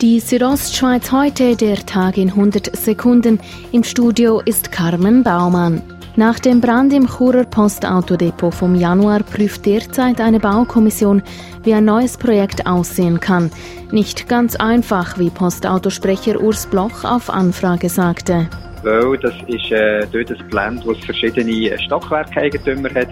Die 0.00 0.20
Südostschweiz 0.20 1.10
heute, 1.10 1.56
der 1.56 1.84
Tag 1.84 2.18
in 2.18 2.28
100 2.28 2.76
Sekunden. 2.76 3.40
Im 3.72 3.82
Studio 3.82 4.40
ist 4.44 4.70
Carmen 4.70 5.24
Baumann. 5.24 5.82
Nach 6.14 6.38
dem 6.38 6.60
Brand 6.60 6.92
im 6.92 7.08
Churer 7.08 7.42
Postautodepot 7.42 8.54
vom 8.54 8.76
Januar 8.76 9.24
prüft 9.24 9.66
derzeit 9.66 10.20
eine 10.20 10.38
Baukommission, 10.38 11.20
wie 11.64 11.74
ein 11.74 11.84
neues 11.84 12.16
Projekt 12.16 12.64
aussehen 12.64 13.18
kann. 13.18 13.50
Nicht 13.90 14.28
ganz 14.28 14.54
einfach, 14.54 15.18
wie 15.18 15.30
Postautosprecher 15.30 16.40
Urs 16.40 16.68
Bloch 16.68 17.02
auf 17.02 17.28
Anfrage 17.28 17.88
sagte. 17.88 18.48
Weil 18.84 19.18
das 19.18 19.34
ist 19.48 19.72
äh, 19.72 20.06
dort 20.12 20.30
ein 20.30 20.48
Gelände, 20.48 20.94
das 20.94 21.04
verschiedene 21.04 21.76
Stockwerkeigentümer 21.76 22.94
hat 22.94 23.08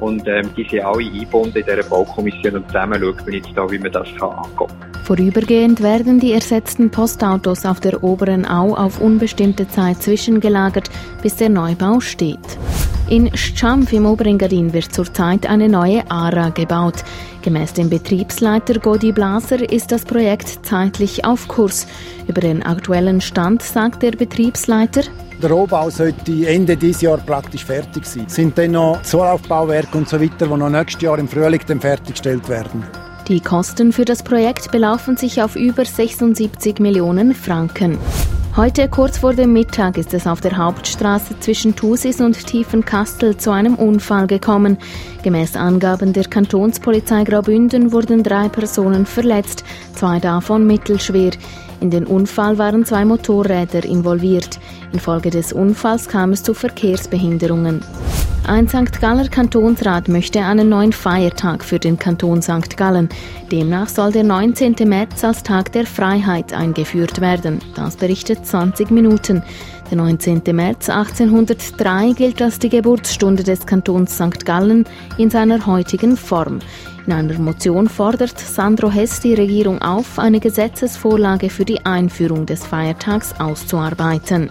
und 0.00 0.26
ähm, 0.26 0.48
die 0.56 0.66
sind 0.66 0.80
alle 0.80 1.04
eingebunden 1.04 1.58
in 1.58 1.66
dieser 1.66 1.82
Baukommission 1.82 2.56
und 2.56 2.66
zusammen 2.68 2.98
schaut 2.98 3.26
man 3.26 3.34
jetzt 3.34 3.50
da, 3.54 3.70
wie 3.70 3.78
man 3.78 3.92
das 3.92 4.08
kann 4.18 4.30
angehen 4.30 4.56
kann. 4.56 4.89
Vorübergehend 5.10 5.82
werden 5.82 6.20
die 6.20 6.30
ersetzten 6.30 6.88
Postautos 6.88 7.66
auf 7.66 7.80
der 7.80 8.04
oberen 8.04 8.46
Au 8.46 8.76
auf 8.76 9.00
unbestimmte 9.00 9.66
Zeit 9.66 10.00
zwischengelagert, 10.00 10.88
bis 11.20 11.34
der 11.34 11.48
Neubau 11.48 11.98
steht. 11.98 12.38
In 13.08 13.36
Schampf 13.36 13.92
im 13.92 14.06
Oberengadin 14.06 14.72
wird 14.72 14.94
zurzeit 14.94 15.48
eine 15.48 15.68
neue 15.68 16.08
ARA 16.08 16.50
gebaut. 16.50 17.02
Gemäß 17.42 17.72
dem 17.72 17.90
Betriebsleiter 17.90 18.78
Godi 18.78 19.10
Blaser 19.10 19.68
ist 19.68 19.90
das 19.90 20.04
Projekt 20.04 20.64
zeitlich 20.64 21.24
auf 21.24 21.48
Kurs. 21.48 21.88
Über 22.28 22.40
den 22.40 22.62
aktuellen 22.62 23.20
Stand 23.20 23.62
sagt 23.62 24.04
der 24.04 24.12
Betriebsleiter, 24.12 25.02
der 25.42 25.50
Rohbau 25.50 25.90
sollte 25.90 26.46
Ende 26.46 26.76
dieses 26.76 27.02
Jahr 27.02 27.18
praktisch 27.18 27.64
fertig 27.64 28.06
sein. 28.06 28.26
Es 28.28 28.36
sind 28.36 28.56
dann 28.56 28.70
noch 28.70 29.02
Zulaufbauwerke 29.02 29.98
und 29.98 30.08
so 30.08 30.20
weiter, 30.20 30.46
die 30.46 30.56
noch 30.56 30.70
nächstes 30.70 31.02
Jahr 31.02 31.18
im 31.18 31.26
Frühling 31.26 31.62
dann 31.66 31.80
fertiggestellt 31.80 32.48
werden. 32.48 32.84
Die 33.30 33.38
Kosten 33.38 33.92
für 33.92 34.04
das 34.04 34.24
Projekt 34.24 34.72
belaufen 34.72 35.16
sich 35.16 35.40
auf 35.40 35.54
über 35.54 35.84
76 35.84 36.80
Millionen 36.80 37.32
Franken. 37.32 37.96
Heute 38.56 38.88
kurz 38.88 39.18
vor 39.18 39.34
dem 39.34 39.52
Mittag 39.52 39.98
ist 39.98 40.12
es 40.14 40.26
auf 40.26 40.40
der 40.40 40.56
Hauptstraße 40.56 41.38
zwischen 41.38 41.76
Thusis 41.76 42.20
und 42.20 42.44
Tiefenkastel 42.44 43.36
zu 43.36 43.52
einem 43.52 43.76
Unfall 43.76 44.26
gekommen. 44.26 44.78
Gemäß 45.22 45.54
Angaben 45.54 46.12
der 46.12 46.24
Kantonspolizei 46.24 47.22
Graubünden 47.22 47.92
wurden 47.92 48.24
drei 48.24 48.48
Personen 48.48 49.06
verletzt, 49.06 49.62
zwei 49.94 50.18
davon 50.18 50.66
mittelschwer. 50.66 51.30
In 51.80 51.90
den 51.90 52.06
Unfall 52.06 52.58
waren 52.58 52.84
zwei 52.84 53.04
Motorräder 53.04 53.84
involviert. 53.84 54.58
Infolge 54.92 55.30
des 55.30 55.52
Unfalls 55.52 56.08
kam 56.08 56.32
es 56.32 56.42
zu 56.42 56.52
Verkehrsbehinderungen. 56.52 57.84
Ein 58.46 58.68
St. 58.68 59.00
Galler 59.00 59.28
Kantonsrat 59.28 60.08
möchte 60.08 60.40
einen 60.40 60.68
neuen 60.68 60.92
Feiertag 60.92 61.62
für 61.62 61.78
den 61.78 61.98
Kanton 61.98 62.42
St. 62.42 62.76
Gallen. 62.76 63.08
Demnach 63.52 63.88
soll 63.88 64.12
der 64.12 64.24
19. 64.24 64.76
März 64.86 65.22
als 65.22 65.42
Tag 65.42 65.72
der 65.72 65.86
Freiheit 65.86 66.52
eingeführt 66.52 67.20
werden. 67.20 67.60
Das 67.76 67.96
berichtet 67.96 68.44
20 68.44 68.90
Minuten. 68.90 69.42
Der 69.90 69.98
19. 69.98 70.42
März 70.52 70.88
1803 70.88 72.12
gilt 72.12 72.42
als 72.42 72.58
die 72.58 72.68
Geburtsstunde 72.68 73.44
des 73.44 73.66
Kantons 73.66 74.14
St. 74.14 74.44
Gallen 74.44 74.84
in 75.18 75.30
seiner 75.30 75.66
heutigen 75.66 76.16
Form. 76.16 76.60
In 77.06 77.12
einer 77.12 77.38
Motion 77.38 77.88
fordert 77.88 78.38
Sandro 78.38 78.90
Hess 78.90 79.20
die 79.20 79.34
Regierung 79.34 79.80
auf, 79.82 80.18
eine 80.18 80.40
Gesetzesvorlage 80.40 81.50
für 81.50 81.64
die 81.64 81.84
Einführung 81.84 82.46
des 82.46 82.66
Feiertags 82.66 83.38
auszuarbeiten. 83.40 84.50